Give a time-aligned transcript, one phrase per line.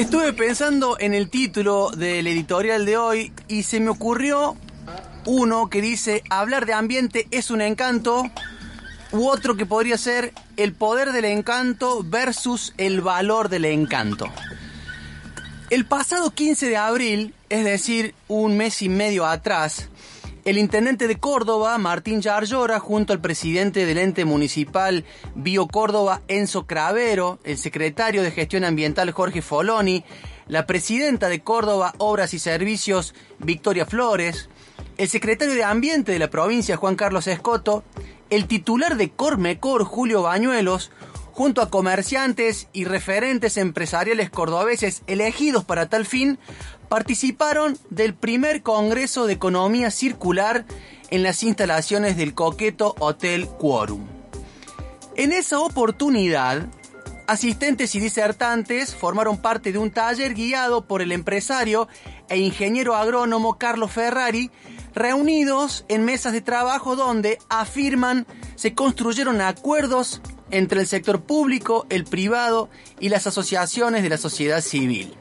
[0.00, 4.56] Estuve pensando en el título del editorial de hoy y se me ocurrió
[5.26, 8.24] uno que dice hablar de ambiente es un encanto
[9.12, 14.32] u otro que podría ser el poder del encanto versus el valor del encanto.
[15.68, 19.90] El pasado 15 de abril, es decir, un mes y medio atrás,
[20.50, 25.04] el intendente de Córdoba, Martín Yarlora, junto al presidente del ente municipal
[25.36, 30.02] Bio Córdoba, Enzo Cravero, el secretario de Gestión Ambiental Jorge Foloni,
[30.48, 34.48] la presidenta de Córdoba Obras y Servicios Victoria Flores,
[34.98, 37.84] el secretario de Ambiente de la provincia Juan Carlos Escoto,
[38.28, 40.90] el titular de Cormecor Julio Bañuelos,
[41.32, 46.38] junto a comerciantes y referentes empresariales cordobeses elegidos para tal fin,
[46.88, 50.64] participaron del primer Congreso de Economía Circular
[51.10, 54.06] en las instalaciones del coqueto Hotel Quorum.
[55.16, 56.66] En esa oportunidad,
[57.26, 61.88] asistentes y disertantes formaron parte de un taller guiado por el empresario
[62.28, 64.50] e ingeniero agrónomo Carlos Ferrari,
[64.94, 70.20] reunidos en mesas de trabajo donde afirman se construyeron acuerdos
[70.50, 75.14] entre el sector público, el privado y las asociaciones de la sociedad civil.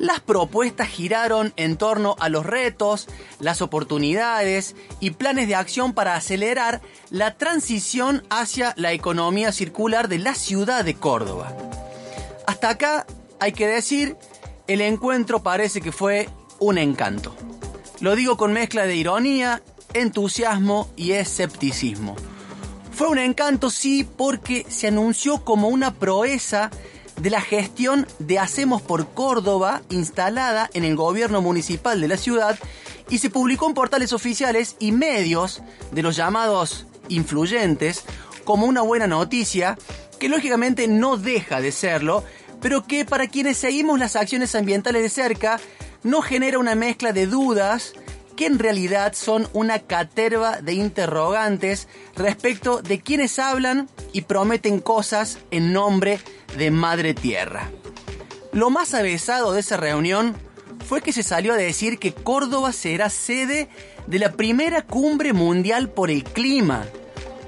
[0.00, 3.06] Las propuestas giraron en torno a los retos,
[3.38, 10.18] las oportunidades y planes de acción para acelerar la transición hacia la economía circular de
[10.18, 11.54] la ciudad de Córdoba.
[12.46, 13.06] Hasta acá,
[13.40, 14.16] hay que decir,
[14.68, 17.34] el encuentro parece que fue un encanto.
[18.00, 22.16] Lo digo con mezcla de ironía, entusiasmo y escepticismo.
[23.00, 26.70] Fue un encanto, sí, porque se anunció como una proeza
[27.18, 32.58] de la gestión de Hacemos por Córdoba instalada en el gobierno municipal de la ciudad
[33.08, 38.04] y se publicó en portales oficiales y medios de los llamados influyentes
[38.44, 39.78] como una buena noticia
[40.18, 42.22] que lógicamente no deja de serlo,
[42.60, 45.58] pero que para quienes seguimos las acciones ambientales de cerca
[46.02, 47.94] no genera una mezcla de dudas
[48.40, 55.36] que en realidad son una caterva de interrogantes respecto de quienes hablan y prometen cosas
[55.50, 56.18] en nombre
[56.56, 57.70] de Madre Tierra.
[58.52, 60.34] Lo más avesado de esa reunión
[60.88, 63.68] fue que se salió a decir que Córdoba será sede
[64.06, 66.86] de la primera cumbre mundial por el clima.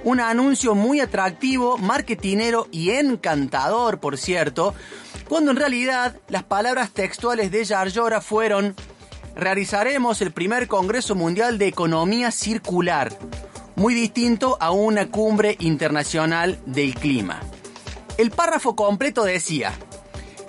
[0.05, 4.75] Un anuncio muy atractivo, marketinero y encantador, por cierto,
[5.27, 8.75] cuando en realidad las palabras textuales de Yarlora fueron
[9.35, 13.17] realizaremos el primer Congreso Mundial de Economía Circular,
[13.77, 17.41] muy distinto a una cumbre internacional del clima.
[18.19, 19.73] El párrafo completo decía,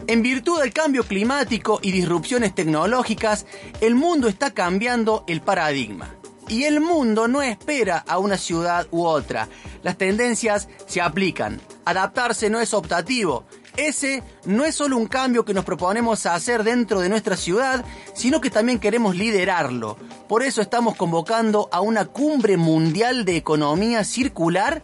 [0.07, 3.45] en virtud del cambio climático y disrupciones tecnológicas,
[3.79, 6.15] el mundo está cambiando el paradigma.
[6.50, 9.47] Y el mundo no espera a una ciudad u otra.
[9.81, 11.61] Las tendencias se aplican.
[11.85, 13.45] Adaptarse no es optativo.
[13.78, 18.39] Ese no es solo un cambio que nos proponemos hacer dentro de nuestra ciudad, sino
[18.39, 19.97] que también queremos liderarlo.
[20.28, 24.83] Por eso estamos convocando a una cumbre mundial de economía circular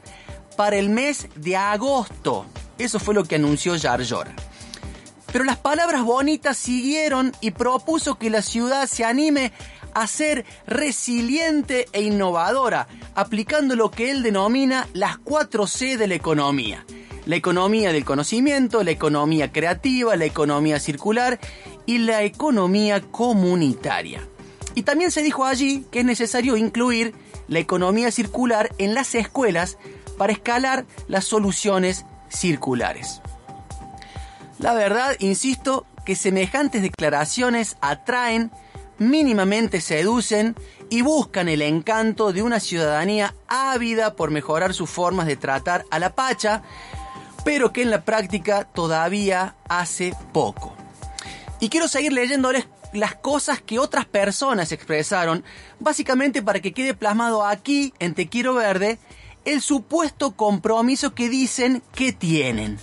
[0.58, 2.48] para el mes de agosto.
[2.80, 4.34] Eso fue lo que anunció Yarlora.
[5.32, 9.54] Pero las palabras bonitas siguieron y propuso que la ciudad se anime
[9.94, 16.16] a ser resiliente e innovadora, aplicando lo que él denomina las 4 C de la
[16.16, 16.84] economía
[17.30, 21.40] la economía del conocimiento, la economía creativa, la economía circular
[21.86, 24.28] y la economía comunitaria.
[24.74, 27.14] Y también se dijo allí que es necesario incluir
[27.48, 29.78] la economía circular en las escuelas
[30.18, 33.22] para escalar las soluciones circulares.
[34.58, 38.50] La verdad, insisto, que semejantes declaraciones atraen,
[38.98, 40.56] mínimamente seducen
[40.90, 46.00] y buscan el encanto de una ciudadanía ávida por mejorar sus formas de tratar a
[46.00, 46.64] la pacha,
[47.44, 50.74] pero que en la práctica todavía hace poco.
[51.60, 55.44] Y quiero seguir leyéndoles las cosas que otras personas expresaron,
[55.80, 58.98] básicamente para que quede plasmado aquí, en Te Quiero Verde,
[59.46, 62.80] el supuesto compromiso que dicen que tienen.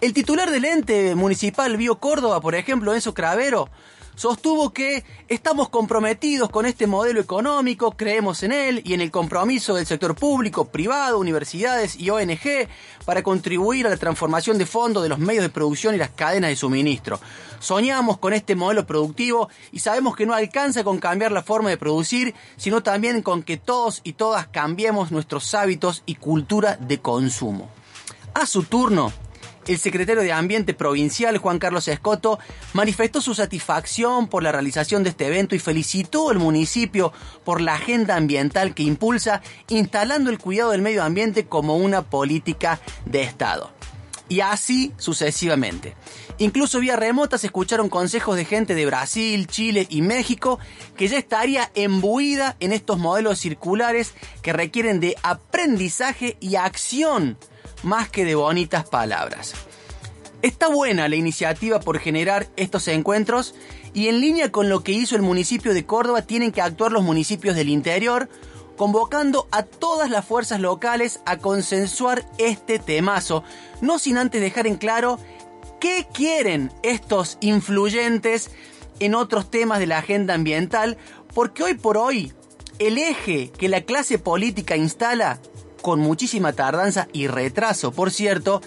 [0.00, 3.68] El titular del ente municipal Bio Córdoba, por ejemplo, Enzo Cravero,
[4.14, 9.74] sostuvo que estamos comprometidos con este modelo económico, creemos en él y en el compromiso
[9.74, 12.68] del sector público, privado, universidades y ONG
[13.04, 16.50] para contribuir a la transformación de fondo de los medios de producción y las cadenas
[16.50, 17.20] de suministro.
[17.60, 21.76] Soñamos con este modelo productivo y sabemos que no alcanza con cambiar la forma de
[21.76, 27.68] producir, sino también con que todos y todas cambiemos nuestros hábitos y cultura de consumo.
[28.34, 29.12] A su turno,
[29.70, 32.40] el secretario de Ambiente provincial, Juan Carlos Escoto,
[32.72, 37.12] manifestó su satisfacción por la realización de este evento y felicitó al municipio
[37.44, 42.80] por la agenda ambiental que impulsa, instalando el cuidado del medio ambiente como una política
[43.04, 43.70] de Estado.
[44.28, 45.94] Y así sucesivamente.
[46.38, 50.58] Incluso vía remota se escucharon consejos de gente de Brasil, Chile y México
[50.96, 57.38] que ya estaría embuida en estos modelos circulares que requieren de aprendizaje y acción
[57.82, 59.54] más que de bonitas palabras.
[60.42, 63.54] Está buena la iniciativa por generar estos encuentros
[63.92, 67.02] y en línea con lo que hizo el municipio de Córdoba tienen que actuar los
[67.02, 68.28] municipios del interior,
[68.76, 73.44] convocando a todas las fuerzas locales a consensuar este temazo,
[73.82, 75.18] no sin antes dejar en claro
[75.78, 78.50] qué quieren estos influyentes
[78.98, 80.96] en otros temas de la agenda ambiental,
[81.34, 82.32] porque hoy por hoy
[82.78, 85.38] el eje que la clase política instala
[85.80, 88.60] con muchísima tardanza y retraso, por cierto,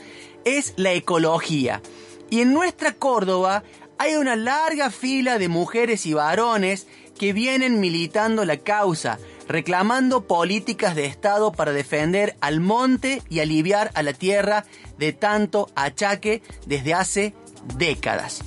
[0.45, 1.81] es la ecología.
[2.29, 3.63] Y en nuestra Córdoba
[3.97, 6.87] hay una larga fila de mujeres y varones
[7.17, 13.91] que vienen militando la causa, reclamando políticas de Estado para defender al monte y aliviar
[13.93, 14.65] a la tierra
[14.97, 17.33] de tanto achaque desde hace
[17.77, 18.41] décadas.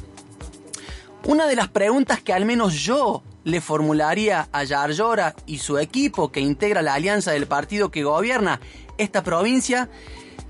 [1.24, 6.32] Una de las preguntas que al menos yo le formularía a Yarlora y su equipo
[6.32, 8.60] que integra la alianza del partido que gobierna
[8.98, 9.88] esta provincia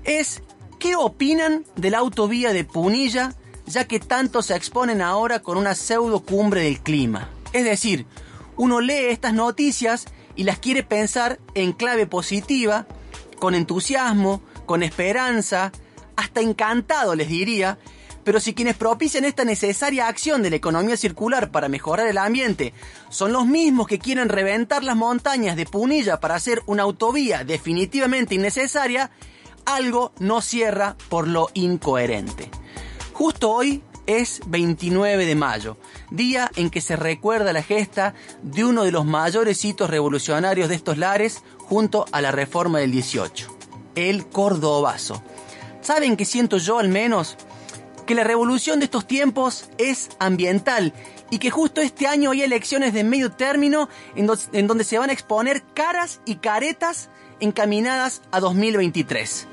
[0.03, 0.41] es
[0.79, 3.35] ¿qué opinan de la autovía de Punilla
[3.67, 7.29] ya que tanto se exponen ahora con una pseudo cumbre del clima?
[7.53, 8.07] Es decir,
[8.55, 12.87] uno lee estas noticias y las quiere pensar en clave positiva,
[13.37, 15.71] con entusiasmo, con esperanza,
[16.15, 17.77] hasta encantado les diría,
[18.27, 22.73] pero si quienes propician esta necesaria acción de la economía circular para mejorar el ambiente
[23.07, 28.35] son los mismos que quieren reventar las montañas de Punilla para hacer una autovía definitivamente
[28.35, 29.11] innecesaria,
[29.63, 32.51] algo no cierra por lo incoherente.
[33.13, 35.77] Justo hoy es 29 de mayo,
[36.11, 38.13] día en que se recuerda la gesta
[38.43, 42.91] de uno de los mayores hitos revolucionarios de estos lares junto a la reforma del
[42.91, 43.57] 18,
[43.95, 45.23] el Cordobazo.
[45.79, 47.37] ¿Saben qué siento yo al menos?
[48.07, 50.93] Que la revolución de estos tiempos es ambiental
[51.29, 54.25] y que justo este año hay elecciones de medio término en,
[54.67, 57.09] donde se van a exponer caras y caretas
[57.41, 59.47] encaminadas a 2023.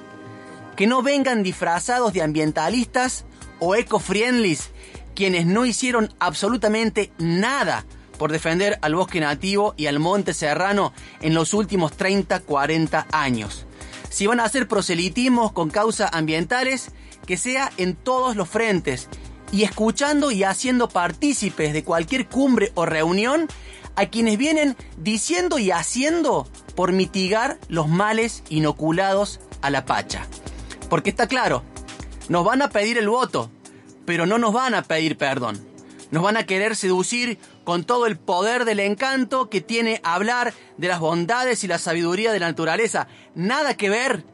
[0.76, 3.24] Que no vengan disfrazados de ambientalistas
[3.58, 4.70] o eco-friendlies
[5.14, 7.84] quienes no hicieron absolutamente nada
[8.18, 13.66] por defender al bosque nativo y al monte serrano en los últimos 30, 40 años.
[14.10, 16.92] Si van a hacer proselitismos con causas ambientales,
[17.26, 19.08] que sea en todos los frentes
[19.52, 23.48] y escuchando y haciendo partícipes de cualquier cumbre o reunión
[23.96, 30.26] a quienes vienen diciendo y haciendo por mitigar los males inoculados a la pacha.
[30.88, 31.62] Porque está claro,
[32.28, 33.50] nos van a pedir el voto,
[34.04, 35.64] pero no nos van a pedir perdón.
[36.10, 40.88] Nos van a querer seducir con todo el poder del encanto que tiene hablar de
[40.88, 43.08] las bondades y la sabiduría de la naturaleza.
[43.34, 44.24] Nada que ver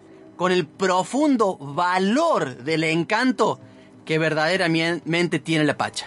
[0.40, 3.60] con el profundo valor del encanto
[4.06, 6.06] que verdaderamente tiene la Pacha.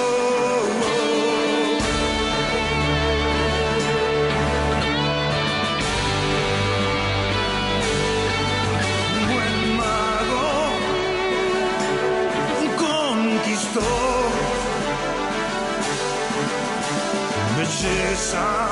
[17.71, 18.67] belleza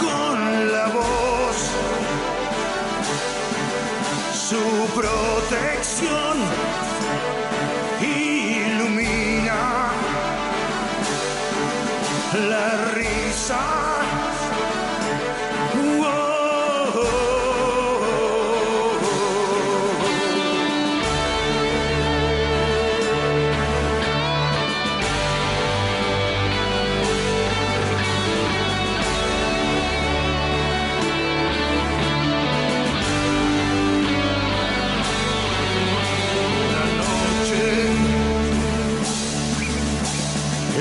[0.00, 1.56] con la voz.
[4.34, 6.36] Su protección
[8.02, 9.90] ilumina
[12.34, 13.81] la risa.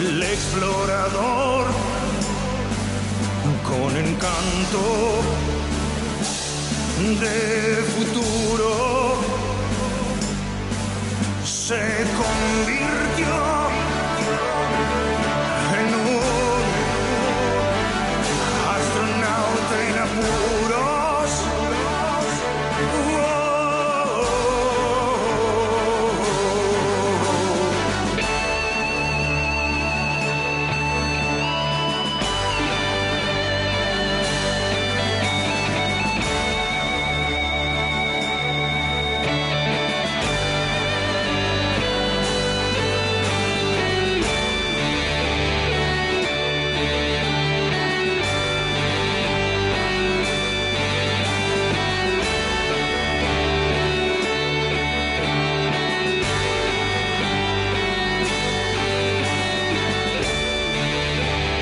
[0.07, 1.65] El explorador
[3.63, 5.21] con encanto
[7.19, 9.15] de futuro
[11.43, 11.81] se
[12.17, 13.60] convirtió